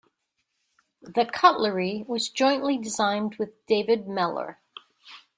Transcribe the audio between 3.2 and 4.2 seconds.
with David